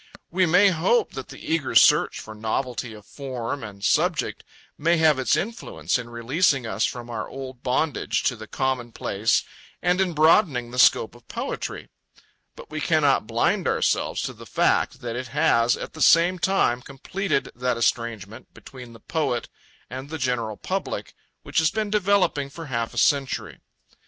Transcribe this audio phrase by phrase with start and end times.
[0.31, 4.43] We may hope that the eager search for novelty of form and subject
[4.75, 9.43] may have its influence in releasing us from our old bondage to the commonplace
[9.79, 11.87] and in broadening the scope of poetry;
[12.55, 16.81] but we cannot blind ourselves to the fact that it has at the same time
[16.81, 19.49] completed that estrangement between the poet
[19.87, 21.13] and the general public
[21.43, 23.59] which has been developing for half a century.